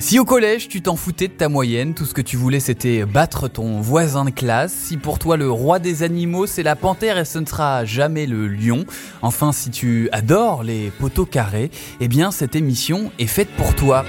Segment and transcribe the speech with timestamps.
[0.00, 3.04] Si au collège tu t'en foutais de ta moyenne, tout ce que tu voulais c'était
[3.04, 7.18] battre ton voisin de classe, si pour toi le roi des animaux c'est la panthère
[7.18, 8.86] et ce ne sera jamais le lion,
[9.20, 11.70] enfin si tu adores les poteaux carrés,
[12.00, 14.06] eh bien cette émission est faite pour toi.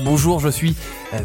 [0.00, 0.74] Bonjour, je suis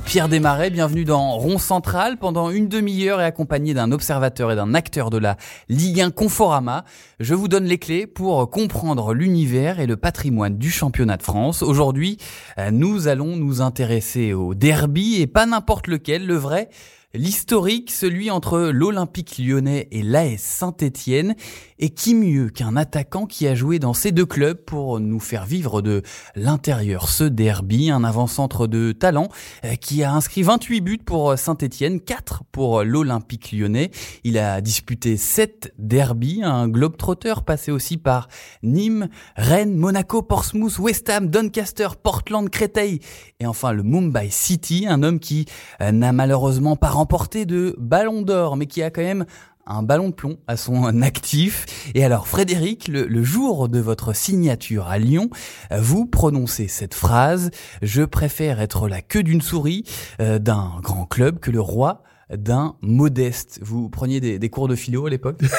[0.06, 2.18] Pierre Desmarais, bienvenue dans Rond Central.
[2.18, 5.36] Pendant une demi-heure et accompagné d'un observateur et d'un acteur de la
[5.68, 6.86] Ligue 1 Conforama,
[7.20, 11.62] je vous donne les clés pour comprendre l'univers et le patrimoine du championnat de France.
[11.62, 12.18] Aujourd'hui,
[12.58, 16.70] euh, nous allons nous intéresser au derby et pas n'importe lequel, le vrai
[17.16, 21.36] L'historique, celui entre l'Olympique lyonnais et l'AS Saint-Étienne,
[21.78, 25.46] et qui mieux qu'un attaquant qui a joué dans ces deux clubs pour nous faire
[25.46, 26.02] vivre de
[26.36, 29.30] l'intérieur ce derby, un avant-centre de talent
[29.64, 33.92] euh, qui a inscrit 28 buts pour Saint-Étienne, 4 pour l'Olympique lyonnais.
[34.24, 38.28] Il a disputé 7 derbys, un globe-trotteur passé aussi par
[38.64, 43.02] Nîmes, Rennes, Monaco, Portsmouth, West Ham, Doncaster, Portland, Créteil
[43.40, 45.46] et enfin le Mumbai City, un homme qui
[45.80, 47.03] euh, n'a malheureusement pas remporté
[47.46, 49.26] de ballon d'or, mais qui a quand même
[49.66, 51.66] un ballon de plomb à son actif.
[51.96, 55.30] Et alors Frédéric, le, jour de votre signature à Lyon,
[55.72, 57.52] vous prononcez cette phrase
[57.82, 59.84] «Je préfère être la queue d'une souris
[60.20, 63.60] euh, d'un grand club que le roi d'un modeste».
[63.64, 65.42] Vous preniez des, des cours de philo à l'époque?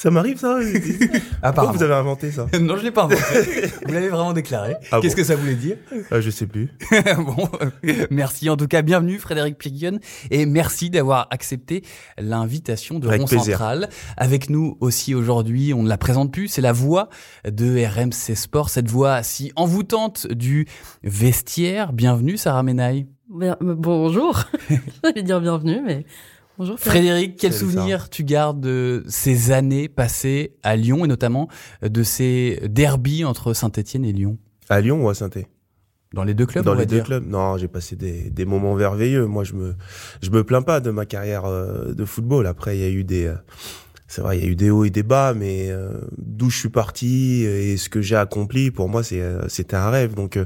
[0.00, 0.58] Ça m'arrive ça
[1.42, 3.20] Pourquoi vous avez inventé ça Non, je l'ai pas inventé.
[3.86, 4.76] vous l'avez vraiment déclaré.
[4.90, 5.76] Ah Qu'est-ce que ça voulait dire
[6.10, 6.70] euh, Je sais plus.
[7.18, 7.46] bon,
[8.10, 9.98] merci en tout cas, bienvenue Frédéric Pirguin
[10.30, 11.84] et merci d'avoir accepté
[12.16, 13.90] l'invitation de Rond Central.
[14.16, 17.10] Avec nous aussi aujourd'hui, on ne la présente plus, c'est la voix
[17.44, 20.66] de RMC Sport, cette voix si envoûtante du
[21.02, 21.92] vestiaire.
[21.92, 23.06] Bienvenue Sarah Menaille.
[23.28, 24.44] bonjour.
[25.04, 26.06] J'allais dire bienvenue, mais
[26.60, 26.78] Bonjour.
[26.78, 31.48] Frédéric, quel souvenir tu gardes de ces années passées à Lyon et notamment
[31.80, 34.36] de ces derbies entre Saint-Etienne et Lyon?
[34.68, 35.30] À Lyon ou à saint
[36.12, 37.26] dans les deux clubs Dans les deux clubs.
[37.26, 39.24] Non, j'ai passé des, des moments merveilleux.
[39.24, 39.74] Moi, je me
[40.20, 42.46] je me plains pas de ma carrière euh, de football.
[42.46, 43.36] Après, il y a eu des euh,
[44.06, 46.58] c'est vrai, il y a eu des hauts et des bas, mais euh, d'où je
[46.58, 50.12] suis parti et ce que j'ai accompli, pour moi, c'est c'était un rêve.
[50.12, 50.38] Donc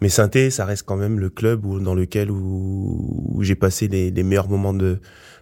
[0.00, 3.86] mais saint ça reste quand même le club où, dans lequel où, où j'ai passé
[3.86, 4.98] les, les meilleurs moments de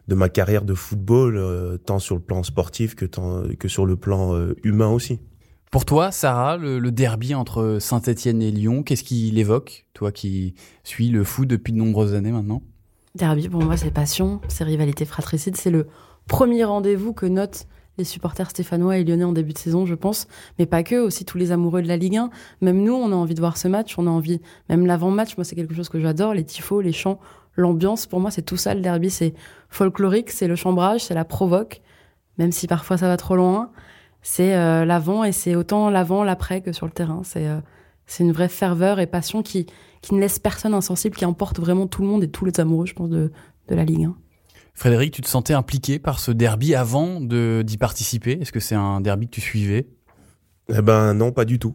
[0.09, 3.87] de ma carrière de football, euh, tant sur le plan sportif que, tant, que sur
[3.87, 5.21] le plan euh, humain aussi.
[5.71, 10.55] Pour toi, Sarah, le, derby entre Saint-Etienne et Lyon, qu'est-ce qu'il évoque, toi qui
[10.85, 12.63] suis le foot depuis de nombreuses années maintenant?
[13.17, 15.89] Derby, pour moi, c'est passion, c'est rivalité fratricide, c'est le
[16.29, 17.67] premier rendez-vous que notent
[17.99, 20.27] les supporters stéphanois et lyonnais en début de saison, je pense,
[20.59, 22.31] mais pas que, aussi tous les amoureux de la Ligue 1.
[22.61, 25.45] Même nous, on a envie de voir ce match, on a envie, même l'avant-match, moi
[25.45, 27.19] c'est quelque chose que j'adore, les tifos, les chants,
[27.57, 28.75] l'ambiance, pour moi, c'est tout ça.
[28.75, 29.35] Le derby, c'est
[29.69, 31.81] folklorique, c'est le chambrage, c'est la provoque,
[32.39, 33.71] même si parfois ça va trop loin.
[34.23, 37.23] C'est euh, l'avant et c'est autant l'avant, l'après que sur le terrain.
[37.25, 37.61] C'est euh,
[38.07, 39.67] c'est une vraie ferveur et passion qui,
[40.03, 42.87] qui ne laisse personne insensible, qui emporte vraiment tout le monde et tous les amoureux,
[42.87, 43.33] je pense, de,
[43.69, 44.17] de la Ligue 1.
[44.75, 48.33] Frédéric, tu te sentais impliqué par ce derby avant d'y participer?
[48.41, 49.87] Est-ce que c'est un derby que tu suivais?
[50.73, 51.75] Eh ben non, pas du tout.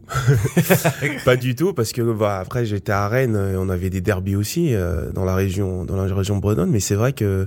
[1.24, 4.34] pas du tout parce que bah, après j'étais à Rennes, et on avait des derbies
[4.34, 7.46] aussi euh, dans la région dans la région bretonne, mais c'est vrai que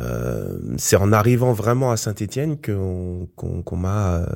[0.00, 4.26] euh, c'est en arrivant vraiment à Saint-Étienne qu'on m'a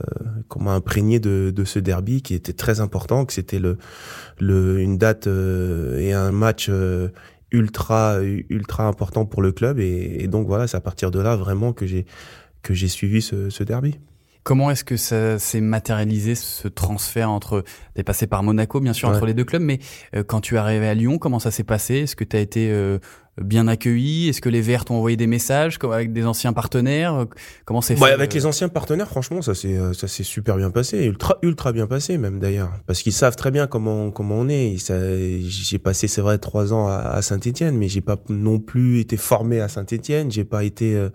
[0.48, 3.76] qu'on m'a imprégné de, de ce derby qui était très important, que c'était le
[4.38, 6.70] le une date euh, et un match
[7.50, 11.34] ultra ultra important pour le club et, et donc voilà, c'est à partir de là
[11.34, 12.06] vraiment que j'ai
[12.62, 13.98] que j'ai suivi ce, ce derby.
[14.46, 17.64] Comment est-ce que ça s'est matérialisé ce transfert entre
[17.94, 19.80] t'es passé par Monaco bien sûr entre les deux clubs mais
[20.14, 21.96] euh, quand tu es arrivé à Lyon comment ça s'est passé?
[21.96, 22.98] Est-ce que tu as été euh,
[23.42, 24.28] bien accueilli?
[24.28, 27.26] Est-ce que les Verts t'ont envoyé des messages avec des anciens partenaires?
[27.64, 30.70] Comment c'est fait avec les anciens partenaires franchement ça s'est euh, ça s'est super bien
[30.70, 32.70] passé ultra ultra bien passé même d'ailleurs.
[32.86, 34.76] Parce qu'ils savent très bien comment comment on est.
[35.42, 39.60] J'ai passé c'est vrai trois ans à, Saint-Étienne mais j'ai pas non plus été formé
[39.60, 40.30] à Saint-Étienne.
[40.30, 41.08] J'ai pas été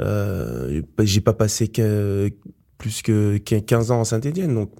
[0.00, 2.30] euh, j'ai pas passé que
[2.78, 4.54] plus que 15 ans en Saint-Etienne.
[4.54, 4.70] Donc,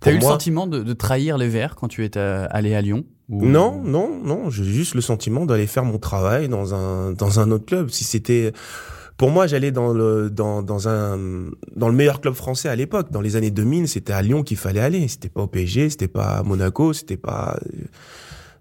[0.00, 3.04] T'as eu le sentiment de, de, trahir les Verts quand tu étais allé à Lyon
[3.30, 4.50] Non, non, non.
[4.50, 7.88] J'ai juste le sentiment d'aller faire mon travail dans un dans un autre club.
[7.88, 8.52] Si c'était
[9.16, 11.18] pour moi, j'allais dans le dans dans un
[11.74, 13.10] dans le meilleur club français à l'époque.
[13.10, 15.08] Dans les années 2000, c'était à Lyon qu'il fallait aller.
[15.08, 17.58] C'était pas au PSG, c'était pas à Monaco, c'était pas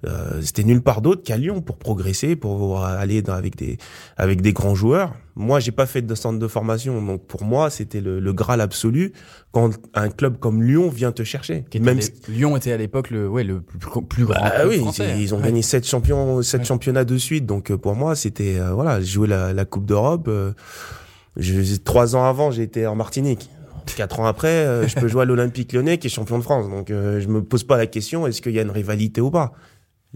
[0.06, 3.78] euh, c'était nulle part d'autre qu'à Lyon pour progresser, pour aller dans, avec des
[4.18, 5.14] avec des grands joueurs.
[5.36, 8.62] Moi, j'ai pas fait de centre de formation, donc pour moi, c'était le, le, graal
[8.62, 9.14] absolu
[9.52, 11.66] quand un club comme Lyon vient te chercher.
[11.80, 14.40] Même Lyon était à l'époque le ouais le plus, grand.
[14.40, 15.16] Bah, oui, français.
[15.20, 18.74] ils ont gagné sept champions, sept championnats de suite, donc euh, pour moi, c'était euh,
[18.74, 20.28] voilà, jouer la, la Coupe d'Europe.
[20.28, 20.52] Euh,
[21.84, 23.50] trois ans avant, j'étais en Martinique.
[23.98, 26.70] Quatre ans après, je peux jouer à l'Olympique Lyonnais qui est champion de France.
[26.70, 29.52] Donc je me pose pas la question est-ce qu'il y a une rivalité ou pas?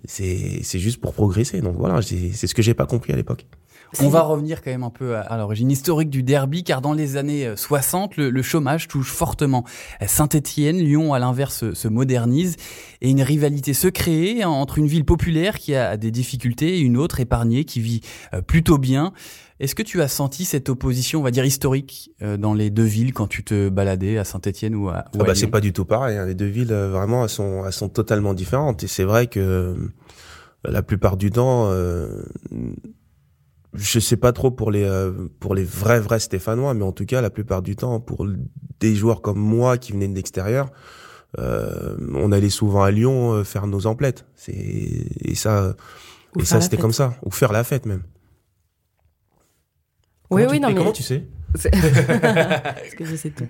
[0.05, 1.61] C'est juste pour progresser.
[1.61, 3.45] Donc voilà, c'est ce que j'ai pas compris à l'époque.
[3.99, 7.17] On va revenir quand même un peu à, l'origine historique du derby, car dans les
[7.17, 9.63] années 60, le, chômage touche fortement
[10.05, 10.77] Saint-Étienne.
[10.77, 12.55] Lyon, à l'inverse, se modernise
[13.01, 16.97] et une rivalité se crée entre une ville populaire qui a des difficultés et une
[16.97, 18.01] autre épargnée qui vit
[18.33, 19.13] euh, plutôt bien.
[19.59, 22.83] Est-ce que tu as senti cette opposition, on va dire historique, euh, dans les deux
[22.83, 25.73] villes quand tu te baladais à Saint-Étienne ou à, ou ah bah C'est pas du
[25.73, 26.17] tout pareil.
[26.17, 26.25] Hein.
[26.27, 28.83] Les deux villes, euh, vraiment, elles sont, elles sont totalement différentes.
[28.83, 29.75] Et c'est vrai que euh,
[30.63, 32.23] la plupart du temps, euh,
[33.73, 34.87] je sais pas trop pour les
[35.39, 38.27] pour les vrais vrais Stéphanois, mais en tout cas, la plupart du temps, pour
[38.79, 40.71] des joueurs comme moi qui venaient de l'extérieur,
[41.37, 44.25] on allait souvent à Lyon faire nos emplettes.
[44.35, 45.75] C'est et ça.
[46.39, 48.03] et ça, c'était comme ça, ou faire la fête même.
[50.29, 50.75] Oui, oui, non, mais...
[50.75, 53.47] comment tu sais Parce que je sais tout.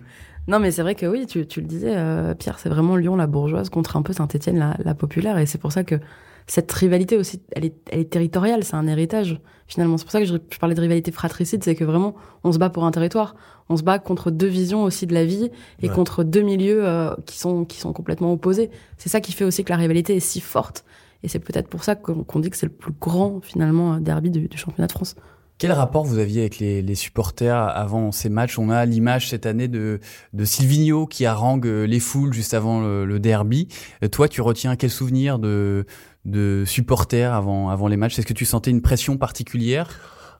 [0.48, 3.16] Non, mais c'est vrai que oui, tu, tu le disais, euh, Pierre, c'est vraiment Lyon
[3.16, 5.38] la bourgeoise contre un peu Saint-Etienne la, la, populaire.
[5.38, 6.00] Et c'est pour ça que
[6.48, 9.98] cette rivalité aussi, elle est, elle est territoriale, c'est un héritage finalement.
[9.98, 12.58] C'est pour ça que je, je, parlais de rivalité fratricide, c'est que vraiment, on se
[12.58, 13.36] bat pour un territoire.
[13.70, 15.52] On se bat contre deux visions aussi de la vie
[15.82, 18.70] et contre deux milieux euh, qui, sont, qui sont complètement opposés.
[18.98, 20.86] C'est ça qui fait aussi que la rivalité est si forte.
[21.22, 24.48] Et c'est peut-être pour ça qu'on dit que c'est le plus grand finalement derby du,
[24.48, 25.16] du championnat de France.
[25.58, 28.60] Quel rapport vous aviez avec les, les supporters avant ces matchs?
[28.60, 30.00] On a l'image cette année de,
[30.34, 33.68] de Silvino qui harangue les foules juste avant le, derby.
[34.04, 35.88] Euh, toi, tu retiens quel souvenir de,
[36.28, 38.20] de supporters avant, avant les matchs?
[38.20, 39.90] Est-ce que tu sentais une pression particulière?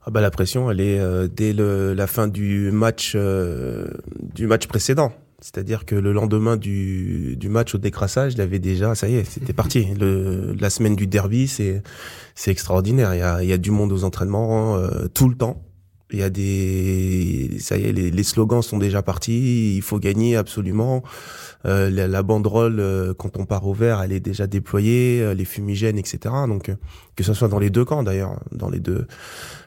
[0.06, 3.88] Ah bah la pression, elle est euh, dès le, la fin du match euh,
[4.34, 5.12] du match précédent.
[5.40, 9.24] C'est-à-dire que le lendemain du, du match au décrassage, il avait déjà, ça y est,
[9.24, 9.86] c'était parti.
[10.00, 11.84] Le, la semaine du derby, c'est
[12.36, 13.14] c'est extraordinaire.
[13.16, 15.62] Il y a, il y a du monde aux entraînements euh, tout le temps.
[16.12, 19.76] Il y a des, ça y est, les, slogans sont déjà partis.
[19.76, 21.04] Il faut gagner absolument.
[21.66, 25.34] Euh, la, la, banderole euh, quand on part au vert, elle est déjà déployée, euh,
[25.34, 26.34] les fumigènes, etc.
[26.48, 26.72] Donc
[27.16, 29.06] que ce soit dans les deux camps d'ailleurs, dans les deux,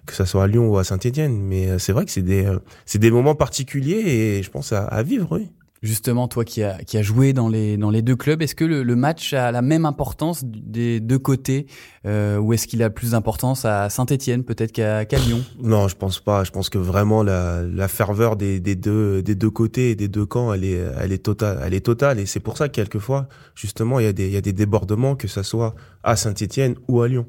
[0.06, 1.42] que ce soit à Lyon ou à Saint-Étienne.
[1.42, 2.50] Mais c'est vrai que c'est des,
[2.86, 5.28] c'est des moments particuliers et je pense à, à vivre.
[5.32, 5.50] Oui.
[5.82, 8.66] Justement, toi qui as qui a joué dans les dans les deux clubs, est-ce que
[8.66, 11.66] le, match a la même importance des deux côtés,
[12.04, 15.42] euh, ou est-ce qu'il a plus d'importance à Saint-Étienne peut-être qu'à qu Lyon?
[15.62, 16.44] Non, je pense pas.
[16.44, 20.08] Je pense que vraiment la, la ferveur des, des deux des deux côtés et des
[20.08, 22.74] deux camps, elle est elle est totale, elle est totale, et c'est pour ça que
[22.74, 26.14] quelquefois, justement, il y a des il y a des débordements que ça soit à
[26.16, 27.26] Saint-Étienne ou à Lyon.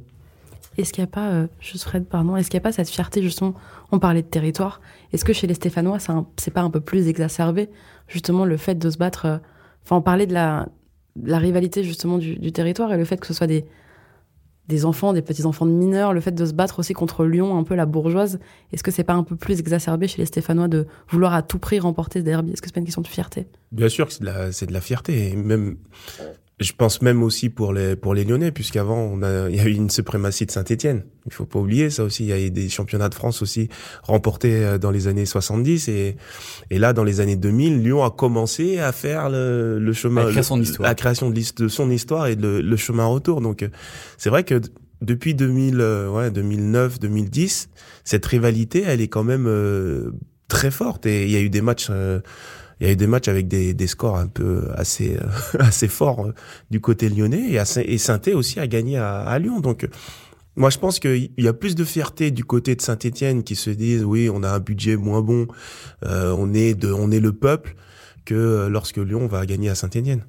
[0.78, 2.90] Est-ce qu'il n'y a pas, euh, juste Fred, pardon, est-ce qu'il n'y a pas cette
[2.90, 3.56] fierté, justement,
[3.92, 4.80] on parlait de territoire,
[5.12, 5.98] est-ce que chez les Stéphanois,
[6.38, 7.70] c'est pas un peu plus exacerbé,
[8.08, 9.38] justement, le fait de se battre, euh,
[9.84, 10.70] enfin, on parlait de la,
[11.22, 13.66] la rivalité, justement, du, territoire et le fait que ce soit des,
[14.70, 17.64] des enfants, des petits-enfants de mineurs, le fait de se battre aussi contre Lyon, un
[17.64, 18.40] peu la bourgeoise,
[18.72, 21.60] est-ce que c'est pas un peu plus exacerbé chez les Stéphanois de vouloir à tout
[21.60, 22.54] prix remporter ce derby?
[22.54, 23.48] Est-ce que c'est pas une question de fierté?
[23.74, 25.76] Bien sûr que c'est de de la fierté, et même
[26.62, 29.66] je pense même aussi pour les pour les Lyonnais, puisqu'avant on a il y a
[29.66, 31.04] eu une suprématie de Saint-Étienne.
[31.26, 32.24] Il faut pas oublier ça aussi.
[32.24, 33.68] Il y a eu des championnats de France aussi
[34.04, 36.18] remportés euh, dans les années 70 et
[36.70, 40.32] et là dans les années 2000, Lyon a commencé à faire le, le chemin, la
[40.32, 43.42] création, le, la création de, de, son histoire et le, le chemin retour.
[43.42, 43.70] Donc euh,
[44.20, 44.62] c'est vrai que
[45.02, 47.70] depuis 2000 euh, ouais 2009 2010,
[48.04, 49.50] cette rivalité elle est quand même
[50.48, 51.90] très forte et il y a eu des matchs
[52.82, 56.26] il y a eu des matchs avec des, scores un peu assez euh, assez forts
[56.26, 56.34] euh,
[56.72, 59.60] du côté lyonnais et, à, et saint aussi a gagné à, Lyon.
[59.60, 59.88] Donc
[60.56, 63.70] moi je pense qu'il y a plus de fierté du côté de Saint-Étienne qui se
[63.70, 65.48] disent oui on a un budget moins bon,
[66.06, 67.76] euh, on est de on est le peuple
[68.26, 70.24] que lorsque Lyon va gagner à Saint-Étienne.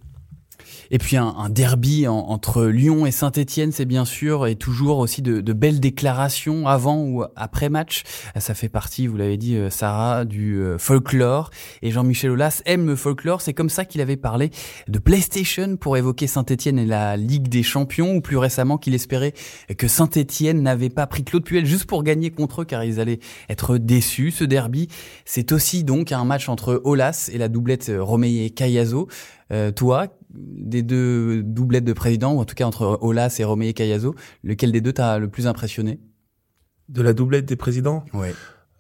[0.92, 4.98] Et puis un, un derby en, entre Lyon et Saint-Etienne, c'est bien sûr, et toujours
[4.98, 8.02] aussi de, de, belles déclarations avant ou après match.
[8.38, 11.48] Ça fait partie, vous l'avez dit, euh, Sarah, du euh, folklore.
[11.80, 13.40] Et Jean-Michel Aulas aime le folklore.
[13.40, 14.50] C'est comme ça qu'il avait parlé
[14.86, 19.32] de PlayStation pour évoquer Saint-Etienne et la Ligue des Champions, ou plus récemment qu'il espérait
[19.78, 23.20] que Saint-Etienne n'avait pas pris Claude Puel juste pour gagner contre eux, car ils allaient
[23.48, 24.30] être déçus.
[24.30, 24.88] Ce derby,
[25.24, 29.08] c'est aussi donc un match entre Aulas et la doublette Romeyer-Cayazo.
[29.52, 33.72] Euh, toi, des deux doublettes de président, ou en tout cas entre Olas et Romé
[33.72, 36.00] Cayazo, lequel des deux t'a le plus impressionné?
[36.88, 38.04] De la doublette des présidents?
[38.12, 38.28] Oui.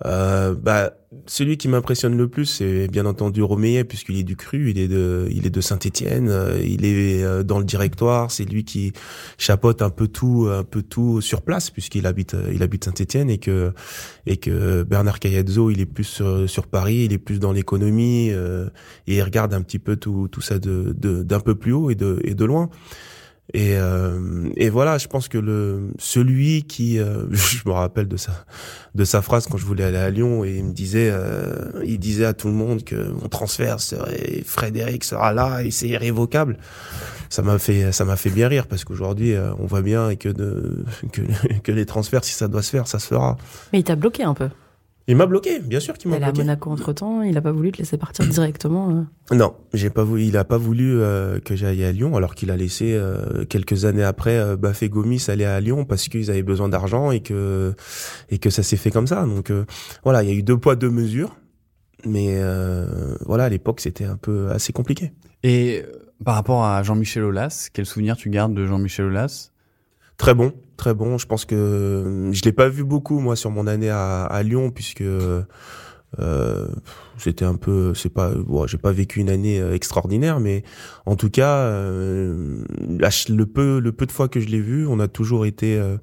[0.04, 0.92] Euh, bah,
[1.26, 4.88] celui qui m'impressionne le plus, c'est bien entendu Romeillet, puisqu'il est du cru, il est
[4.88, 8.92] de, il est de Saint-Étienne, euh, il est euh, dans le directoire, c'est lui qui
[9.38, 13.38] chapeaute un peu tout, un peu tout sur place, puisqu'il habite, il habite Saint-Étienne et
[13.38, 13.72] que,
[14.26, 18.30] et que Bernard Cayazzo, il est plus sur, sur, Paris, il est plus dans l'économie
[18.30, 18.36] et
[19.06, 22.20] il regarde un petit peu tout, tout ça de, d'un peu plus haut et de,
[22.24, 22.70] et de loin.
[23.54, 28.16] Et, euh, et voilà, je pense que le celui qui, euh, je me rappelle de
[28.16, 28.32] sa
[28.94, 31.98] de sa phrase quand je voulais aller à Lyon et il me disait, euh, il
[31.98, 36.56] disait à tout le monde que mon transfert serait Frédéric sera là et c'est irrévocable.
[37.28, 40.84] Ça m'a fait ça m'a fait bien rire parce qu'aujourd'hui on voit bien que de
[41.12, 41.22] que,
[41.62, 43.36] que les transferts si ça doit se faire ça se fera.
[43.72, 44.48] Mais il t'a bloqué un peu.
[45.08, 46.32] Il m'a bloqué, bien sûr qu'il m'a bloqué.
[46.34, 48.90] Il à Monaco entre temps, il a pas voulu te laisser partir directement.
[49.30, 49.34] Euh.
[49.34, 50.24] Non, j'ai pas voulu.
[50.24, 53.84] Il a pas voulu euh, que j'aille à Lyon, alors qu'il a laissé euh, quelques
[53.84, 57.74] années après euh, Bafé Gomis aller à Lyon parce qu'ils avaient besoin d'argent et que
[58.30, 59.24] et que ça s'est fait comme ça.
[59.24, 59.52] Donc
[60.04, 61.36] voilà, il y a eu deux poids deux mesures,
[62.06, 62.40] mais
[63.26, 65.12] voilà, à l'époque c'était un peu assez compliqué.
[65.42, 65.82] Et
[66.24, 69.51] par rapport à Jean-Michel Aulas, quel souvenir tu gardes de Jean-Michel Aulas?
[70.22, 71.18] Très bon, très bon.
[71.18, 74.70] Je pense que je l'ai pas vu beaucoup moi sur mon année à, à Lyon
[74.70, 76.68] puisque euh,
[77.18, 80.62] c'était un peu, c'est pas, bon, j'ai pas vécu une année euh, extraordinaire, mais
[81.06, 85.00] en tout cas, euh, le peu, le peu de fois que je l'ai vu, on
[85.00, 85.96] a toujours été euh,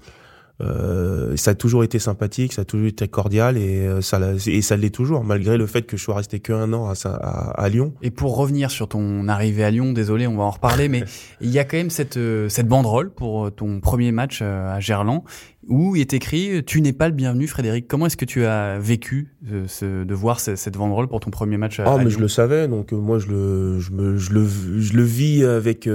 [0.61, 4.61] euh, ça a toujours été sympathique, ça a toujours été cordial et euh, ça et
[4.61, 7.61] ça l'est toujours malgré le fait que je sois resté que un an à, à,
[7.61, 7.93] à, Lyon.
[8.01, 11.03] Et pour revenir sur ton arrivée à Lyon, désolé, on va en reparler, mais
[11.41, 15.23] il y a quand même cette euh, cette banderole pour ton premier match à Gerland
[15.67, 17.87] où il est écrit "Tu n'es pas le bienvenu, Frédéric".
[17.87, 19.35] Comment est-ce que tu as vécu
[19.67, 22.67] ce, de voir cette banderole pour ton premier match à, Ah, mais je le savais,
[22.67, 25.87] donc moi je le je me je le je le vis avec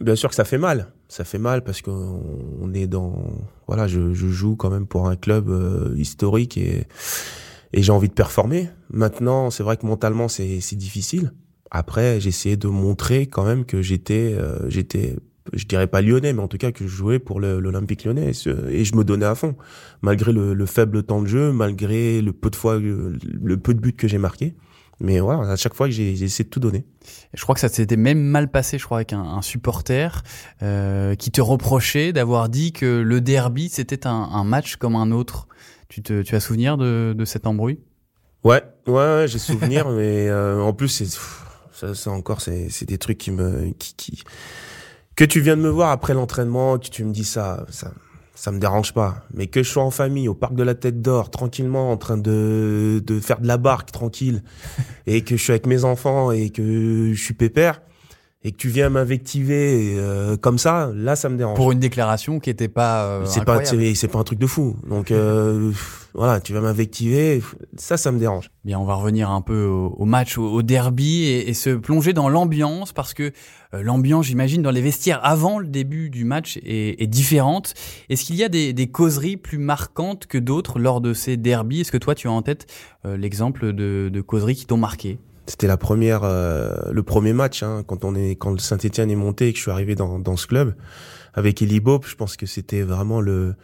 [0.00, 3.16] bien sûr que ça fait mal ça fait mal parce qu'on est dans
[3.66, 6.86] voilà je, je, joue quand même pour un club euh, historique et
[7.72, 8.68] et j'ai envie de performer.
[8.90, 11.32] Maintenant c'est vrai que mentalement c'est c'est difficile.
[11.72, 15.16] Après essayé de montrer quand même que j'étais euh, j'étais
[15.52, 18.30] je dirais pas lyonnais mais en tout cas que je jouais pour l'Olympique lyonnais
[18.68, 19.56] et je me donnais à fond
[20.02, 23.80] malgré le, le, faible temps de jeu malgré le peu de fois le peu de
[23.80, 24.54] buts que j'ai marqués
[25.00, 26.84] mais voilà, à chaque fois, j'ai essayé de tout donner.
[27.32, 30.22] Je crois que ça s'était même mal passé, je crois, avec un, un supporter
[30.62, 35.10] euh, qui te reprochait d'avoir dit que le derby, c'était un, un, match comme un
[35.10, 35.48] autre.
[35.88, 37.80] Tu, te, tu as souvenir de, de cet embrouille?
[38.44, 41.08] Ouais, ouais, ouais j'ai souvenir, mais euh, en plus, c'est
[41.72, 43.70] ça, ça encore, c'est des trucs qui me...
[43.78, 44.22] Qui, qui,
[45.16, 47.92] que tu viens de me voir après l'entraînement, que tu me dis ça, ça
[48.40, 49.26] ça me dérange pas.
[49.34, 52.16] Mais que je sois en famille, au parc de la Tête d'Or, tranquillement, en train
[52.16, 54.42] de, de faire de la barque, tranquille,
[55.06, 57.82] et que je suis avec mes enfants et que je suis pépère,
[58.42, 61.56] et que tu viens m'invectiver euh, comme ça, là, ça me dérange.
[61.56, 63.04] Pour une déclaration qui était pas.
[63.04, 64.76] Euh, c'est pas, c'est pas un truc de fou.
[64.88, 65.72] Donc euh,
[66.14, 67.42] voilà, tu vas m'invectiver,
[67.76, 68.50] ça, ça me dérange.
[68.64, 72.30] Bien, on va revenir un peu au, match, au, derby, et, et, se plonger dans
[72.30, 73.32] l'ambiance, parce que
[73.74, 77.74] euh, l'ambiance, j'imagine, dans les vestiaires avant le début du match est, est différente.
[78.08, 81.82] Est-ce qu'il y a des, des, causeries plus marquantes que d'autres lors de ces derbies
[81.82, 82.66] Est-ce que toi, tu as en tête
[83.04, 85.18] l'exemple de, de causeries qui t'ont marqué?
[85.50, 89.16] C'était la première, euh, le premier match hein, quand on est, quand le Saint-Étienne est
[89.16, 90.74] monté et que je suis arrivé dans, dans ce club
[91.34, 92.04] avec Eli Bob.
[92.06, 93.54] Je pense que c'était vraiment le,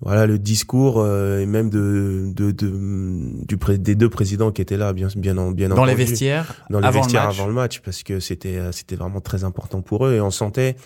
[0.00, 4.76] voilà, le discours euh, et même de, de, de du des deux présidents qui étaient
[4.76, 8.20] là, bien, bien, bien dans les vestiaires, dans les vestiaires avant le match, parce que
[8.20, 10.76] c'était, euh, c'était vraiment très important pour eux et on sentait.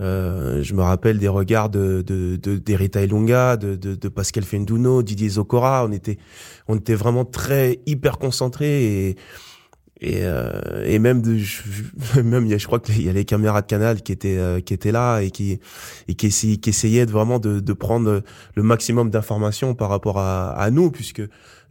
[0.00, 5.02] Euh, je me rappelle des regards de de d'Erita Ilunga, de, de, de Pascal Fenduno,
[5.02, 5.84] Didier Zokora.
[5.88, 6.18] On était
[6.68, 9.16] on était vraiment très hyper concentrés et
[10.00, 11.62] et, euh, et même de, je,
[12.22, 14.38] même il y a, je crois qu'il y a les caméras de Canal qui étaient
[14.38, 15.58] euh, qui étaient là et qui
[16.06, 18.22] et qui, essayaient, qui essayaient de vraiment de, de prendre
[18.54, 21.22] le maximum d'informations par rapport à, à nous puisque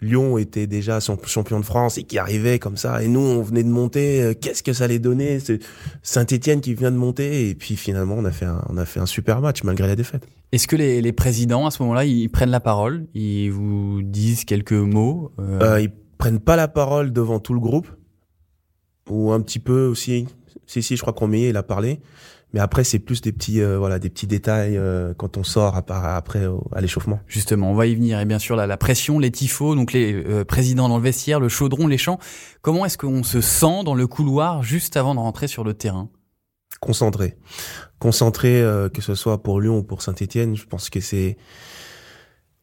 [0.02, 3.02] Lyon était déjà son champion de France et qui arrivait comme ça.
[3.02, 4.22] Et nous on venait de monter.
[4.22, 5.40] Euh, qu'est-ce que ça allait donner?
[5.40, 5.60] C'est
[6.04, 9.00] Saint-Étienne qui vient de monter et puis finalement on a fait un, on a fait
[9.00, 10.28] un super match malgré la défaite.
[10.52, 13.08] Est-ce que les, les présidents à ce moment-là ils prennent la parole?
[13.14, 15.32] Ils vous disent quelques mots?
[15.40, 15.80] Euh...
[15.82, 17.88] ils prennent pas la parole devant tout le groupe
[19.10, 20.28] ou un petit peu aussi.
[20.66, 22.00] Si si, je crois qu'on il a parlé.
[22.54, 25.76] Mais après, c'est plus des petits, euh, voilà, des petits détails euh, quand on sort
[25.76, 27.20] après à l'échauffement.
[27.28, 28.20] Justement, on va y venir.
[28.22, 31.42] Et bien sûr, la, la pression, les tifos, donc les euh, présidents dans le vestiaire,
[31.42, 32.20] le chaudron, les chants.
[32.62, 36.10] Comment est-ce qu'on se sent dans le couloir juste avant de rentrer sur le terrain?
[36.80, 37.38] Concentré,
[37.98, 38.62] concentré,
[38.94, 40.56] que ce soit pour Lyon ou pour Saint-Étienne.
[40.56, 41.38] Je pense que c'est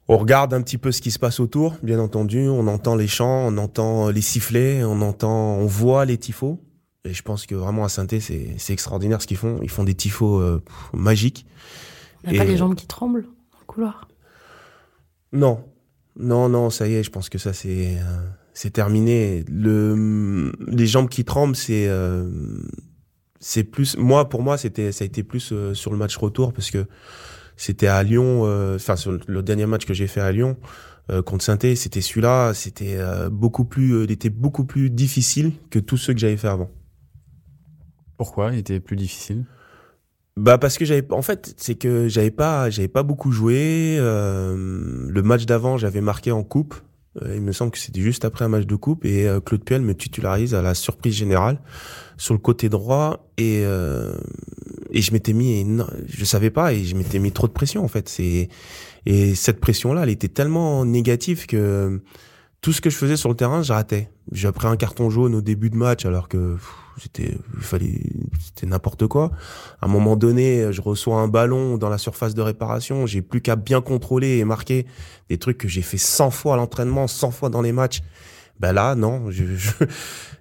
[0.08, 2.48] on regarde un petit peu ce qui se passe autour, bien entendu.
[2.48, 6.60] On entend les chants, on entend les sifflets, on entend, on voit les tifos.
[7.04, 9.58] Et je pense que vraiment à saint c'est, c'est extraordinaire ce qu'ils font.
[9.62, 11.46] Ils font des tifos euh, magiques.
[12.24, 14.08] Il n'y a pas les jambes qui tremblent dans le couloir?
[15.32, 15.64] Non,
[16.16, 17.98] Non, non, ça y est, je pense que ça c'est
[18.52, 19.44] c'est terminé.
[19.48, 21.90] Le les jambes qui tremblent, c'est
[23.40, 26.70] c'est plus moi pour moi c'était ça a été plus sur le match retour parce
[26.70, 26.86] que
[27.56, 28.42] c'était à Lyon
[28.74, 30.56] enfin sur le dernier match que j'ai fait à Lyon
[31.10, 35.52] euh, contre saint c'était celui-là, c'était euh, beaucoup plus, euh, il était beaucoup plus difficile
[35.68, 36.70] que tous ceux que j'avais fait avant.
[38.16, 39.44] Pourquoi il était plus difficile?
[40.36, 43.98] Bah parce que j'avais, en fait, c'est que j'avais pas, j'avais pas beaucoup joué.
[43.98, 46.74] le match d'avant, j'avais marqué en coupe.
[47.22, 49.94] Il me semble que c'était juste après un match de coupe et Claude Puel me
[49.94, 51.58] titularise à la surprise générale
[52.16, 53.62] sur le côté droit et
[54.90, 55.66] et je m'étais mis,
[56.06, 58.08] je savais pas et je m'étais mis trop de pression en fait.
[58.08, 58.48] C'est
[59.06, 62.00] et cette pression-là, elle était tellement négative que
[62.64, 64.08] tout ce que je faisais sur le terrain, je ratais.
[64.32, 66.56] J'ai pris un carton jaune au début de match alors que
[66.98, 68.00] c'était il fallait
[68.42, 69.32] c'était n'importe quoi.
[69.82, 73.42] À un moment donné, je reçois un ballon dans la surface de réparation, j'ai plus
[73.42, 74.86] qu'à bien contrôler et marquer
[75.28, 78.00] des trucs que j'ai fait 100 fois à l'entraînement, 100 fois dans les matchs.
[78.60, 79.44] Ben là, non, je,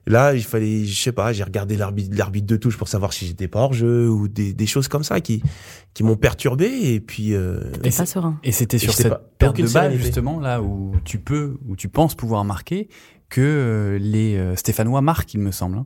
[0.06, 3.26] Là, il fallait, je sais pas, j'ai regardé l'arbitre, l'arbitre de touche pour savoir si
[3.26, 5.42] j'étais pas hors jeu ou des, des choses comme ça qui,
[5.94, 7.34] qui m'ont perturbé et puis.
[7.34, 8.38] Euh, et pas serein.
[8.44, 12.16] Et c'était sur cette perte de balle justement là où tu peux, où tu penses
[12.16, 12.90] pouvoir marquer
[13.30, 15.84] que euh, les euh, Stéphanois marquent, il me semble.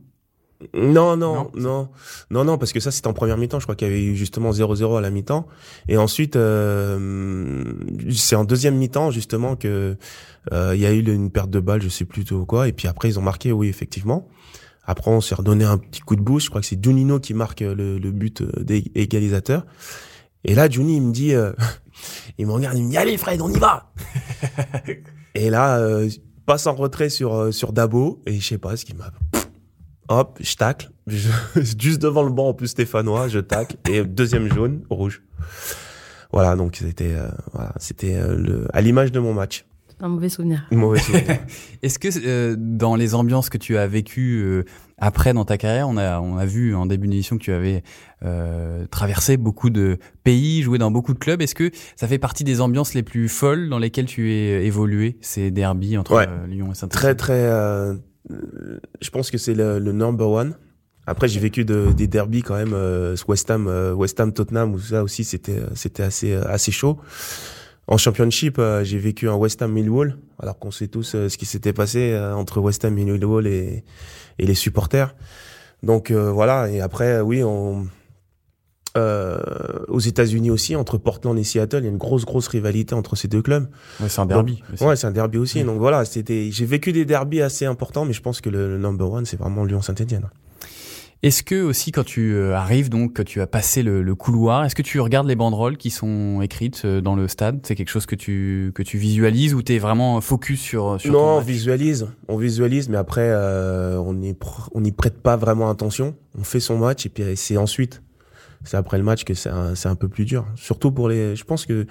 [0.74, 1.88] Non, non, non,
[2.30, 3.60] non, non, parce que ça c'était en première mi-temps.
[3.60, 5.46] Je crois qu'il y avait eu justement 0-0 à la mi-temps,
[5.86, 7.62] et ensuite euh,
[8.10, 9.96] c'est en deuxième mi-temps justement que
[10.52, 12.72] euh, il y a eu une perte de balle, je sais plus tout quoi, et
[12.72, 14.28] puis après ils ont marqué, oui effectivement.
[14.84, 16.46] Après on s'est redonné un petit coup de boost.
[16.46, 19.66] Je crois que c'est Junino qui marque le, le but euh, d'égalisateur.
[20.44, 21.52] Et là Juni il me dit, euh,
[22.38, 23.92] il me regarde, il me dit allez Fred, on y va.
[25.34, 26.08] et là euh,
[26.46, 29.12] passe en retrait sur sur Dabo et je sais pas ce qui m'a
[30.08, 30.90] hop, je tacle.
[31.56, 33.76] juste devant le banc, en plus stéphanois, je tacle.
[33.88, 35.22] Et deuxième jaune, rouge.
[36.32, 39.64] Voilà, donc c'était euh, voilà, c'était euh, le à l'image de mon match.
[40.00, 40.64] Un mauvais souvenir.
[40.70, 41.38] mauvais souvenir.
[41.82, 44.64] Est-ce que euh, dans les ambiances que tu as vécues
[44.96, 47.82] après dans ta carrière, on a on a vu en début d'émission que tu avais
[48.90, 51.42] traversé beaucoup de pays, joué dans beaucoup de clubs.
[51.42, 55.16] Est-ce que ça fait partie des ambiances les plus folles dans lesquelles tu es évolué
[55.20, 57.94] ces derbies entre Lyon et saint Très très euh,
[58.28, 60.54] je pense que c'est le, le, number one.
[61.06, 64.74] Après, j'ai vécu de, des derbies quand même, euh, West Ham, euh, West Ham, Tottenham,
[64.74, 66.98] où ça aussi c'était c'était assez assez chaud.
[67.86, 71.72] En championship, j'ai vécu un West Ham Millwall, alors qu'on sait tous ce qui s'était
[71.72, 73.82] passé entre West Ham Millwall et,
[74.38, 75.14] et les supporters.
[75.82, 76.70] Donc voilà.
[76.70, 77.86] Et après, oui, on,
[78.96, 79.38] euh,
[79.88, 83.16] aux États-Unis aussi, entre Portland et Seattle, il y a une grosse grosse rivalité entre
[83.16, 83.68] ces deux clubs.
[84.00, 84.62] Ouais, c'est un derby.
[84.80, 85.62] ouais, c'est un derby aussi.
[85.62, 89.10] Donc voilà, c'était, j'ai vécu des derbys assez importants, mais je pense que le, number
[89.10, 90.28] one, c'est vraiment Lyon-Saint-Etienne.
[91.24, 94.76] Est-ce que aussi quand tu euh, arrives donc que tu as passé le, couloir, est-ce
[94.76, 97.58] que tu regardes les banderoles qui sont écrites euh, dans le stade?
[97.64, 101.38] C'est quelque chose que tu que tu visualises ou t'es vraiment focus sur, sur Non,
[101.38, 104.36] on visualise, on visualise, mais après on n'y
[104.72, 106.14] on n'y prête pas vraiment attention.
[106.38, 108.00] On fait son match et puis c'est ensuite
[108.64, 110.46] c'est après le match que c'est un, un, peu plus dur.
[110.56, 111.86] Surtout pour les, je pense que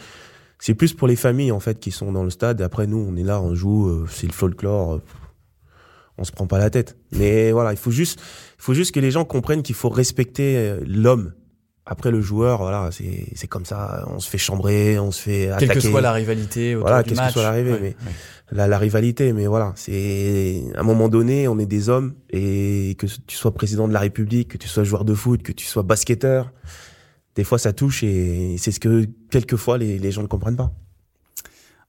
[0.59, 2.61] c'est plus pour les familles en fait qui sont dans le stade.
[2.61, 4.95] Après nous, on est là, on joue, euh, c'est le folklore.
[4.95, 5.01] Euh,
[6.17, 6.97] on se prend pas la tête.
[7.11, 8.19] Mais voilà, il faut juste,
[8.57, 11.33] il faut juste que les gens comprennent qu'il faut respecter euh, l'homme.
[11.89, 14.05] Après le joueur, voilà, c'est c'est comme ça.
[14.07, 15.67] On se fait chambrer, on se fait attaquer.
[15.67, 18.13] Quelle que soit la rivalité, voilà, quelle que soit la rivalité, mais
[18.51, 22.95] La, la, rivalité, mais voilà, c'est à un moment donné, on est des hommes et
[22.97, 25.65] que tu sois président de la République, que tu sois joueur de foot, que tu
[25.65, 26.51] sois basketteur,
[27.35, 30.73] des fois ça touche et c'est ce que quelquefois les, les gens ne comprennent pas.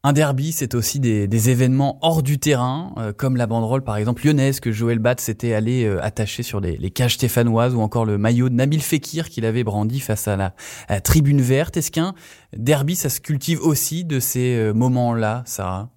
[0.04, 4.24] Un derby, c'est aussi des, événements hors du terrain, euh, comme la banderole par exemple
[4.24, 8.04] lyonnaise que Joël Bat s'était allé euh, attacher sur les, les, cages stéphanoises ou encore
[8.04, 11.76] le maillot de Nabil Fekir qu'il avait brandi face à la, tribune verte.
[11.76, 12.14] Est-ce qu'un
[12.56, 15.88] derby, ça se cultive aussi de ces euh, moments-là, Sarah?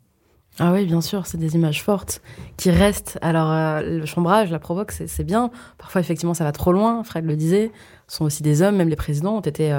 [0.57, 2.23] Ah oui, bien sûr, c'est des images fortes
[2.57, 3.19] qui restent.
[3.21, 5.51] Alors, le chambrage, la provoque, c'est bien.
[5.77, 7.71] Parfois, effectivement, ça va trop loin, Fred le disait.
[8.07, 9.73] Ce sont aussi des hommes, même les présidents ont été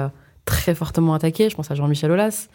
[0.45, 1.49] très fortement attaqués.
[1.49, 2.47] Je pense à Jean-Michel Aulas,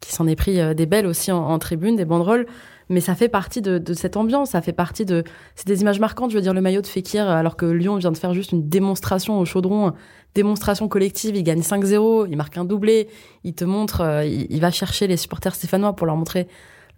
[0.00, 2.46] qui s'en est pris euh, des belles aussi en, tribune, des banderoles.
[2.88, 5.24] Mais ça fait partie de, cette ambiance, ça fait partie de.
[5.56, 8.12] C'est des images marquantes, je veux dire, le maillot de Fekir, alors que Lyon vient
[8.12, 9.92] de faire juste une démonstration au chaudron,
[10.36, 13.08] démonstration collective, il gagne 5-0, il marque un doublé,
[13.42, 16.46] il te montre, euh, il va chercher les supporters stéphanois pour leur montrer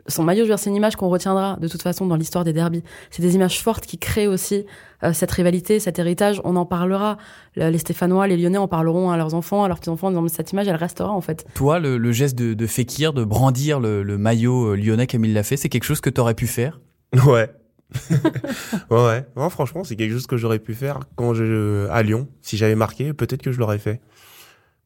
[0.09, 2.83] son maillot, je c'est une image qu'on retiendra de toute façon dans l'histoire des derbies.
[3.11, 4.65] C'est des images fortes qui créent aussi
[5.05, 6.41] euh, cette rivalité, cet héritage.
[6.45, 7.19] On en parlera.
[7.57, 10.53] Les Stéphanois, les Lyonnais en parleront à leurs enfants, à leurs petits-enfants, en disant cette
[10.53, 11.47] image, elle restera en fait.
[11.55, 15.43] Toi, le, geste de, de Fekir, de brandir le, maillot euh, lyonnais comme il l'a
[15.43, 16.81] fait, c'est quelque chose que tu aurais pu faire?
[17.27, 17.49] Ouais.
[18.91, 19.51] ouais, ouais.
[19.51, 22.29] franchement, c'est quelque chose que j'aurais pu faire quand je à Lyon.
[22.43, 24.03] Si j'avais marqué, peut-être que je l'aurais fait.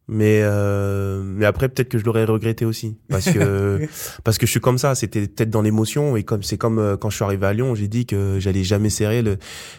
[0.08, 3.86] Mais euh, mais après peut-être que je l'aurais regretté aussi parce que
[4.24, 4.94] parce que je suis comme ça.
[4.94, 7.74] C'était peut-être dans l'émotion et comme c'est comme euh, quand je suis arrivé à Lyon,
[7.76, 9.38] j'ai dit que j'allais jamais serrer le,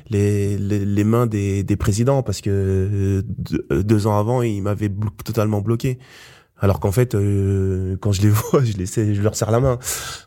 [0.09, 4.41] les, les, les mains des des présidents parce que euh, deux, euh, deux ans avant
[4.41, 5.99] ils m'avaient blo totalement bloqué.
[6.63, 9.79] Alors qu'en fait, euh, quand je les vois, je, les, je leur serre la main.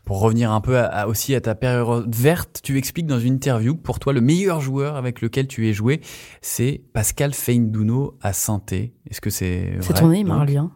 [0.05, 3.33] Pour revenir un peu à, à, aussi à ta période verte, tu expliques dans une
[3.33, 5.99] interview que pour toi, le meilleur joueur avec lequel tu es joué,
[6.41, 8.93] c'est Pascal Feindouno à Sainté.
[9.09, 10.57] Est-ce que c'est C'est ton Neymar, lui.
[10.57, 10.69] Hein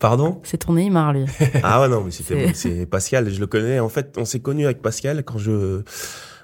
[0.00, 0.40] Pardon?
[0.42, 1.24] C'est ton Neymar, lui.
[1.62, 3.78] ah ouais, non, mais c'était c'est Pascal, je le connais.
[3.78, 5.82] En fait, on s'est connu avec Pascal quand je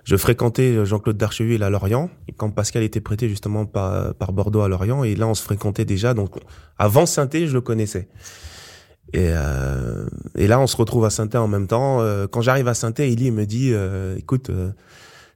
[0.05, 4.61] je fréquentais Jean-Claude Darcheville à Lorient, et quand Pascal était prêté justement par, par Bordeaux
[4.61, 6.35] à Lorient, et là on se fréquentait déjà, donc
[6.79, 8.09] avant Sainté, je le connaissais.
[9.13, 12.01] Et, euh, et là, on se retrouve à saint en même temps.
[12.01, 14.71] Euh, quand j'arrive à saint Eli me dit, euh, écoute, euh,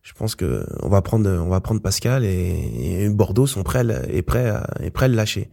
[0.03, 4.23] je pense que on va prendre, on va prendre Pascal et, Bordeaux sont prêts, est
[4.23, 5.51] prêt, à, est prêt à le lâcher.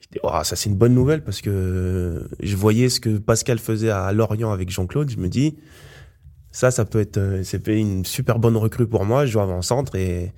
[0.00, 3.58] Je dis, oh, ça c'est une bonne nouvelle parce que je voyais ce que Pascal
[3.58, 5.10] faisait à Lorient avec Jean-Claude.
[5.10, 5.56] Je me dis,
[6.50, 9.26] ça, ça peut être, c'est une super bonne recrue pour moi.
[9.26, 10.32] Je joue avant-centre et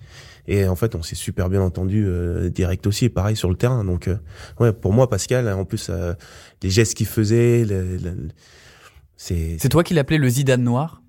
[0.48, 3.84] et en fait, on s'est super bien entendu euh, direct aussi, pareil sur le terrain.
[3.84, 4.16] Donc, euh,
[4.60, 6.14] ouais, pour moi, Pascal, en plus, euh,
[6.62, 8.28] les gestes qu'il faisait, le, le,
[9.16, 9.56] c'est.
[9.58, 11.02] C'est toi qui l'appelais le Zidane noir?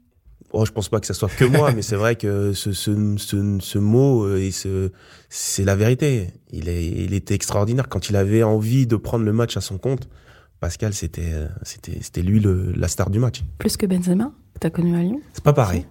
[0.53, 3.15] Oh, je pense pas que ça soit que moi, mais c'est vrai que ce, ce,
[3.17, 4.91] ce, ce mot et ce,
[5.29, 6.27] c'est la vérité.
[6.51, 9.77] Il est, il était extraordinaire quand il avait envie de prendre le match à son
[9.77, 10.07] compte.
[10.59, 13.43] Pascal, c'était, c'était, c'était lui le, la star du match.
[13.59, 15.21] Plus que Benzema, que t'as connu à Lyon?
[15.33, 15.85] C'est pas pareil.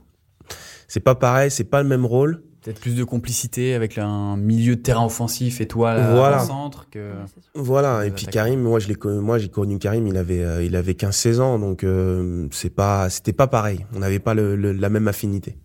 [0.89, 2.43] C'est pas pareil, c'est pas le même rôle.
[2.67, 6.43] Peut-être plus de complicité avec un milieu de terrain offensif et toi là, voilà.
[6.43, 7.13] au centre que.
[7.55, 8.05] Voilà.
[8.05, 10.95] Et puis Karim, moi je l'ai moi j'ai connu Karim, il avait euh, il avait
[10.95, 13.87] 15-16 ans, donc euh, c'est pas c'était pas pareil.
[13.95, 15.57] On n'avait pas le, le, la même affinité.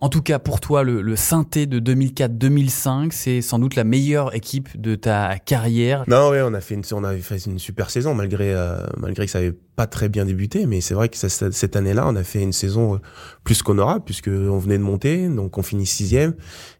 [0.00, 4.32] En tout cas, pour toi, le, le synthé de 2004-2005, c'est sans doute la meilleure
[4.32, 6.04] équipe de ta carrière.
[6.06, 9.26] Non, oui, on a fait une, on avait fait une super saison malgré, euh, malgré
[9.26, 12.14] que ça avait pas très bien débuté, mais c'est vrai que ça, cette année-là, on
[12.14, 12.98] a fait une saison euh,
[13.42, 16.34] plus qu'honorable puisque on venait de monter, donc on finit sixième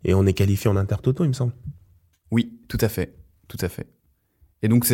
[0.05, 1.53] et on est qualifié en intertoto, il me semble.
[2.31, 3.17] Oui, tout à fait,
[3.49, 3.89] tout à fait.
[4.63, 4.93] Et donc,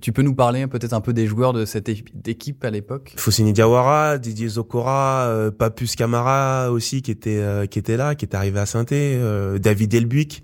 [0.00, 3.14] tu peux nous parler peut-être un peu des joueurs de cette équipe à l'époque?
[3.16, 8.24] Foussini Diawara, Didier Zokora, euh, Papus Camara aussi qui était euh, qui était là, qui
[8.24, 10.42] est arrivé à saint euh, David Elbuic.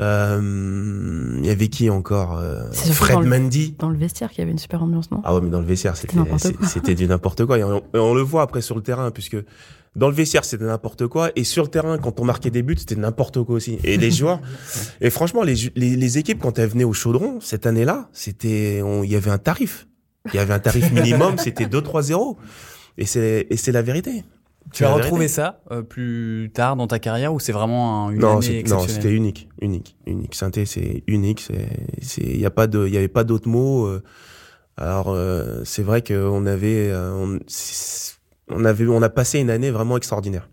[0.00, 3.70] Euh, il y avait qui encore euh, Fred dans Mendy.
[3.72, 5.20] Le, dans le vestiaire, qui avait une super ambiance, non?
[5.24, 6.16] Ah ouais, mais dans le vestiaire, c'était
[6.66, 7.58] c'était du n'importe quoi.
[7.58, 9.36] Et on, on, le voit après sur le terrain, puisque
[9.94, 11.30] dans le vestiaire, c'était n'importe quoi.
[11.36, 13.78] Et sur le terrain, quand on marquait des buts, c'était n'importe quoi aussi.
[13.84, 14.40] Et les joueurs,
[15.00, 19.10] et franchement, les, les, les, équipes, quand elles venaient au chaudron, cette année-là, c'était, il
[19.10, 19.86] y avait un tarif.
[20.32, 22.36] Il y avait un tarif minimum, c'était 2-3-0.
[22.98, 24.24] Et c'est, et c'est la vérité.
[24.72, 28.20] Tu as retrouvé ça euh, plus tard dans ta carrière ou c'est vraiment un, une
[28.20, 30.34] non, année Non, c'était unique, unique, unique.
[30.34, 31.40] Synthé, c'est unique.
[31.40, 31.68] C'est,
[32.00, 33.86] c'est, il y a pas de, il y avait pas d'autres mots.
[33.86, 34.02] Euh,
[34.76, 37.38] alors, euh, c'est vrai qu'on avait, euh, on,
[38.48, 40.48] on avait, on a passé une année vraiment extraordinaire.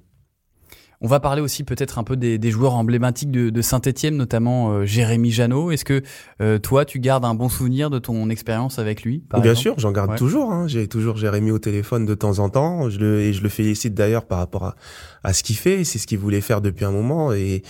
[1.02, 4.72] On va parler aussi peut-être un peu des, des, joueurs emblématiques de, de Saint-Etienne, notamment
[4.72, 5.72] euh, Jérémy Janot.
[5.72, 6.02] Est-ce que
[6.42, 9.58] euh, toi, tu gardes un bon souvenir de ton expérience avec lui Bien exemple?
[9.58, 10.18] sûr, j'en garde ouais.
[10.18, 10.52] toujours.
[10.52, 10.68] Hein.
[10.68, 12.90] J'ai toujours Jérémy au téléphone de temps en temps.
[12.90, 14.76] Je le, et je le félicite d'ailleurs par rapport à,
[15.24, 15.86] à ce qu'il fait.
[15.86, 17.32] C'est ce qu'il voulait faire depuis un moment.
[17.32, 17.64] Et,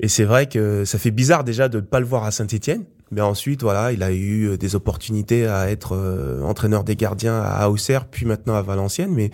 [0.00, 2.84] et c'est vrai que ça fait bizarre déjà de ne pas le voir à Saint-Etienne.
[3.10, 7.68] Mais ensuite, voilà, il a eu des opportunités à être euh, entraîneur des gardiens à
[7.68, 9.12] Auxerre, puis maintenant à Valenciennes.
[9.12, 9.30] Mais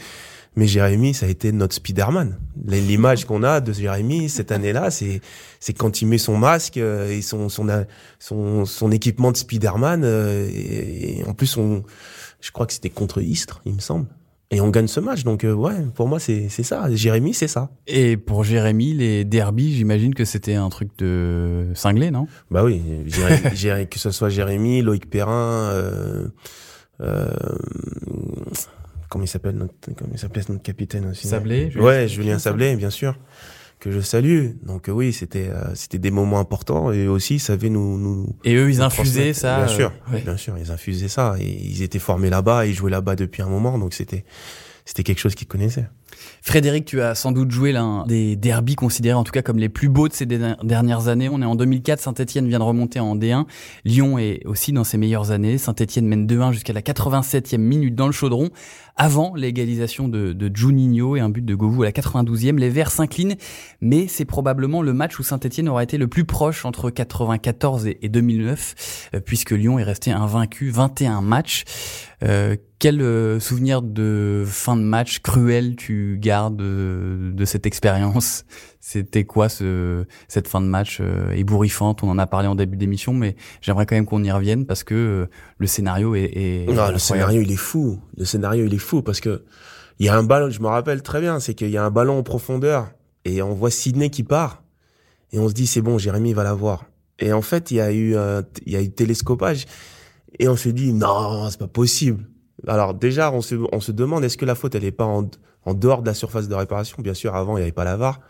[0.58, 2.36] mais Jérémy, ça a été notre Spider-Man.
[2.66, 5.20] L'image qu'on a de Jérémy cette année-là, c'est
[5.60, 7.68] c'est quand il met son masque et son son
[8.18, 11.84] son, son équipement de Spider-Man et, et, en plus on,
[12.40, 14.06] je crois que c'était contre Istres, il me semble.
[14.50, 16.92] Et on gagne ce match, donc euh, ouais, pour moi c'est c'est ça.
[16.92, 17.70] Jérémy, c'est ça.
[17.86, 22.26] Et pour Jérémy, les derbies, j'imagine que c'était un truc de cinglé, non?
[22.50, 22.82] Bah oui,
[23.54, 25.70] Jérémy, que ce soit Jérémy, Loïc Perrin.
[25.72, 26.28] Euh,
[27.00, 27.28] euh,
[29.08, 32.76] comment il s'appelle notre comment il s'appelait notre capitaine aussi Sablé Julien ouais Julien Sablé
[32.76, 33.18] bien sûr
[33.78, 34.50] que je salue.
[34.62, 38.36] Donc euh, oui c'était euh, c'était des moments importants et aussi ils savaient nous nous
[38.44, 40.20] et eux ils infusaient ça bien sûr ouais.
[40.22, 41.36] bien sûr ils infusaient ça.
[41.38, 43.78] Et ils étaient formés là-bas ils jouaient là-bas depuis un moment.
[43.78, 44.24] Donc c'était
[44.84, 45.88] c'était quelque chose qu'ils connaissaient
[46.42, 49.68] Frédéric, tu as sans doute joué l'un des derbies considérés en tout cas comme les
[49.68, 51.28] plus beaux de ces dernières années.
[51.30, 53.44] On est en 2004, Saint-Etienne vient de remonter en D1.
[53.84, 55.58] Lyon est aussi dans ses meilleures années.
[55.58, 58.50] Saint-Etienne mène 2-1 jusqu'à la 87e minute dans le chaudron.
[58.96, 62.90] Avant l'égalisation de, de Juninho et un but de Govou à la 92e, les Verts
[62.90, 63.36] s'inclinent,
[63.80, 68.08] mais c'est probablement le match où Saint-Etienne aura été le plus proche entre 94 et
[68.08, 71.64] 2009, puisque Lyon est resté invaincu 21 matchs.
[72.24, 77.66] Euh, quel euh, souvenir de fin de match cruel tu tu gardes de, de cette
[77.66, 78.44] expérience
[78.80, 82.02] C'était quoi ce, cette fin de match euh, ébouriffante?
[82.02, 84.82] On en a parlé en début d'émission, mais j'aimerais quand même qu'on y revienne parce
[84.84, 85.26] que euh,
[85.58, 86.30] le scénario est.
[86.34, 87.00] est non, le incroyable.
[87.00, 88.00] scénario il est fou.
[88.16, 89.44] Le scénario il est fou parce que
[89.98, 90.48] il y a un ballon.
[90.48, 92.90] Je me rappelle très bien, c'est qu'il y a un ballon en profondeur
[93.24, 94.62] et on voit Sydney qui part
[95.32, 96.86] et on se dit c'est bon, Jérémy va l'avoir.
[97.18, 98.14] Et en fait, il y a eu
[98.64, 99.66] il y a eu télescopage
[100.38, 102.26] et on se dit non, c'est pas possible.
[102.66, 105.28] Alors déjà, on se, on se demande est-ce que la faute elle est pas en,
[105.68, 107.96] en dehors de la surface de réparation Bien sûr, avant il n'y avait pas la
[107.96, 108.20] VAR.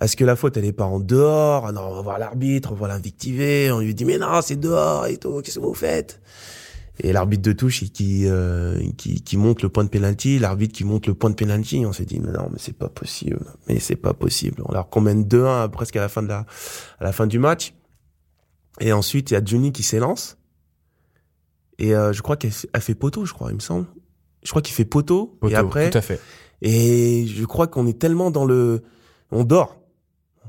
[0.00, 1.66] Est-ce que la faute elle est pas en dehors?
[1.66, 4.56] Ah Non, on va voir l'arbitre, on va l'invictiver, on lui dit mais non, c'est
[4.56, 6.20] dehors et tout, qu'est-ce que vous faites?
[7.02, 10.84] Et l'arbitre de touche qui euh, qui qui monte le point de penalty, l'arbitre qui
[10.84, 13.78] monte le point de penalty, on s'est dit mais non, mais c'est pas possible, mais
[13.78, 14.62] c'est pas possible.
[14.68, 16.46] Alors qu'on mène 2-1 presque à la fin de la
[16.98, 17.72] à la fin du match.
[18.80, 20.38] Et ensuite, il y a Juni qui s'élance.
[21.78, 23.86] Et euh, je crois qu'elle elle fait poteau, je crois, il me semble.
[24.42, 26.20] Je crois qu'il fait poteau, Poteau, et après Tout à fait.
[26.62, 28.82] et je crois qu'on est tellement dans le,
[29.30, 29.76] on dort.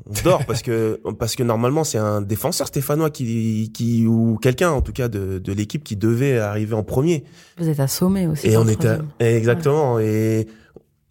[0.07, 4.71] On dort parce que parce que normalement c'est un défenseur stéphanois qui qui ou quelqu'un
[4.71, 7.23] en tout cas de de l'équipe qui devait arriver en premier.
[7.57, 8.47] Vous êtes assommé aussi.
[8.47, 9.07] Et on était troisième.
[9.19, 10.47] exactement et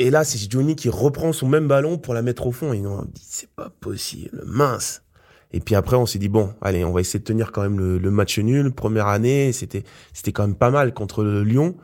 [0.01, 2.85] et là c'est Johnny qui reprend son même ballon pour la mettre au fond et
[2.85, 5.03] on dit c'est pas possible mince.
[5.53, 7.79] Et puis après on s'est dit bon allez on va essayer de tenir quand même
[7.79, 11.77] le, le match nul première année c'était c'était quand même pas mal contre le Lyon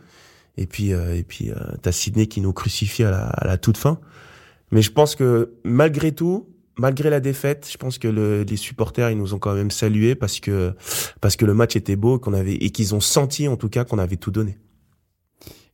[0.56, 3.58] et puis euh, et puis euh, t'as Sydney qui nous crucifie à la, à la
[3.58, 4.00] toute fin.
[4.72, 9.10] Mais je pense que malgré tout, malgré la défaite, je pense que le, les supporters
[9.10, 10.74] ils nous ont quand même salués parce que
[11.20, 13.84] parce que le match était beau qu'on avait et qu'ils ont senti en tout cas
[13.84, 14.58] qu'on avait tout donné.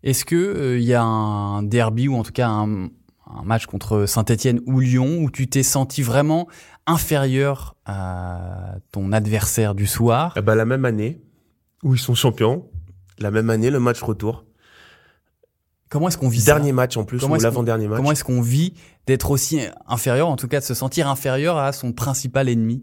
[0.02, 2.88] Est-ce que euh, il y a un derby ou en tout cas un,
[3.34, 6.48] un match contre Saint-Etienne ou Lyon où tu t'es senti vraiment
[6.86, 10.34] inférieur à ton adversaire du soir?
[10.36, 11.20] Eh ben, la même année
[11.82, 12.68] où ils sont champions,
[13.18, 14.44] la même année le match retour,
[15.92, 17.98] Comment est-ce qu'on vit ça dernier match en plus Comment ou l'avant-dernier match.
[17.98, 18.72] Comment est-ce qu'on vit
[19.06, 22.82] d'être aussi inférieur, en tout cas de se sentir inférieur à son principal ennemi?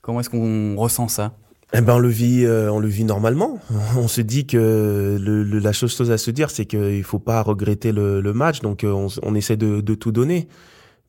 [0.00, 1.36] Comment est-ce qu'on ressent ça?
[1.72, 3.60] Eh ben on le vit, euh, on le vit normalement.
[3.96, 7.18] On se dit que le, le- la chose chose à se dire, c'est qu'il faut
[7.20, 10.48] pas regretter le, le match, donc euh, on, on essaie de, de tout donner.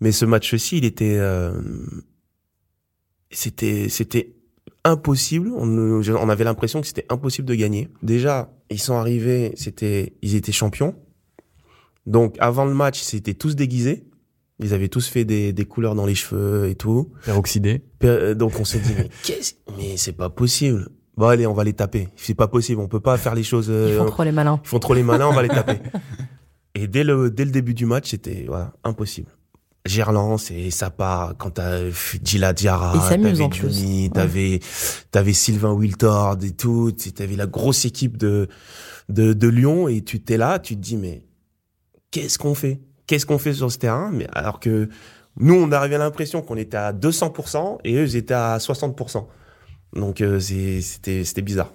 [0.02, 1.54] Mais ce match-ci, il était, euh,
[3.32, 4.36] c'était, c'était
[4.84, 5.52] impossible.
[5.56, 5.68] On,
[6.02, 7.90] on avait l'impression que c'était impossible de gagner.
[8.04, 10.96] Déjà, ils sont arrivés, c'était, ils étaient champions.
[12.10, 14.04] Donc avant le match, c'était tous déguisés.
[14.62, 17.12] Ils avaient tous fait des, des couleurs dans les cheveux et tout.
[17.24, 20.89] Peroxydé Euh, Donc on s'est dit mais qu'est-ce mais c'est pas possible.
[21.15, 22.10] Bon allez, on va les taper.
[22.17, 24.60] C'est pas possible, on peut pas faire les choses Ils euh, font trop les malins.
[24.63, 25.80] ils font trop les malins, on va les taper.
[26.76, 29.30] Et dès le dès le début du match, c'était voilà, impossible.
[29.86, 31.80] Gerland, c'est ça part quand t'as
[32.24, 33.56] Gila Diarra, Ils s'amusent t'avais.
[33.62, 34.10] Johnny, Ouais.
[34.10, 34.60] t'avais
[35.12, 38.48] t'avais Sylvain Wiltord et tout, t'avais la grosse équipe de
[39.08, 41.24] de de Lyon et tu t'es là, tu te dis mais
[42.12, 42.82] qu'est-ce qu'on fait?
[43.08, 44.12] Qu'est-ce qu'on fait sur ce terrain?
[44.12, 44.89] Mais alors que
[45.38, 49.26] nous, on arrivait à l'impression qu'on était à 200% et eux, ils étaient à 60%.
[49.93, 51.74] Donc euh, c'était bizarre.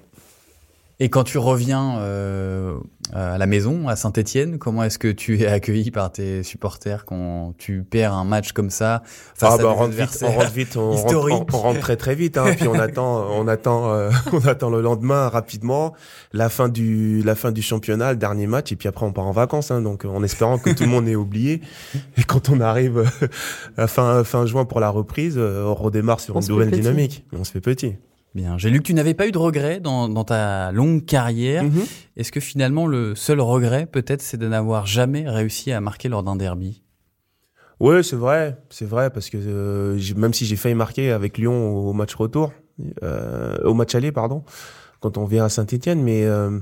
[1.00, 2.76] Et quand tu reviens euh,
[3.12, 7.52] à la maison, à Saint-Etienne, comment est-ce que tu es accueilli par tes supporters quand
[7.58, 9.02] tu perds un match comme ça
[9.34, 11.34] face Ah bah, on rentre vite, on rentre vite, on rentre, historiques.
[11.52, 14.70] on- on rentre très très vite, hein, puis on attend, on attend, euh, on attend
[14.70, 15.94] le lendemain rapidement
[16.32, 19.26] la fin du, la fin du championnat, le dernier match, et puis après on part
[19.26, 21.60] en vacances, hein, donc en espérant que tout le monde ait oublié.
[22.16, 23.26] Et quand on arrive euh,
[23.76, 27.24] à fin fin juin pour la reprise, euh, on redémarre sur On une nouvelle dynamique.
[27.32, 27.96] On se fait petit.
[28.34, 31.62] Bien, j'ai lu que tu n'avais pas eu de regrets dans, dans ta longue carrière.
[31.62, 31.84] Mhm.
[32.16, 36.24] Est-ce que finalement le seul regret peut-être c'est de n'avoir jamais réussi à marquer lors
[36.24, 36.82] d'un derby?
[37.78, 41.76] Ouais, c'est vrai, c'est vrai parce que euh, même si j'ai failli marquer avec Lyon
[41.76, 42.52] au match retour,
[43.04, 44.42] euh, au match aller pardon,
[44.98, 46.58] quand on vient à Saint-Étienne, mais euh,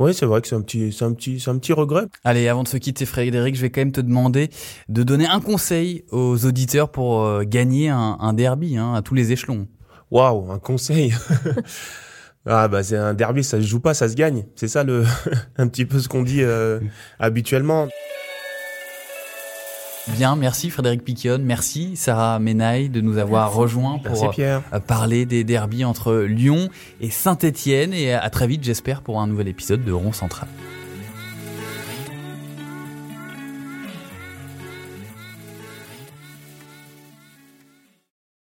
[0.00, 2.06] ouais, c'est vrai que c'est un petit, c'est un petit, c'est un petit regret.
[2.24, 4.50] Allez, avant de se quitter Frédéric, je vais quand même te demander
[4.88, 9.14] de donner un conseil aux auditeurs pour euh, gagner un, un derby hein, à tous
[9.14, 9.68] les échelons.
[10.10, 11.14] Waouh, un conseil.
[12.46, 14.44] ah bah c'est un derby, ça se joue pas, ça se gagne.
[14.54, 15.04] C'est ça le,
[15.56, 16.80] un petit peu ce qu'on dit euh,
[17.18, 17.88] habituellement.
[20.08, 25.42] Bien, merci Frédéric Piquion, merci Sarah Menaille de nous avoir rejoints pour euh, parler des
[25.42, 26.68] derbies entre Lyon
[27.00, 30.48] et Saint-Étienne et à très vite j'espère pour un nouvel épisode de Rond Central.